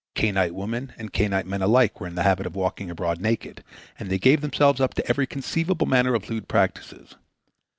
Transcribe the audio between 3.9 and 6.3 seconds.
and they gave themselves up to every conceivable manner of